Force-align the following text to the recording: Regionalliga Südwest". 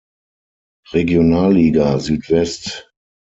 Regionalliga 0.91 1.99
Südwest". 1.99 2.89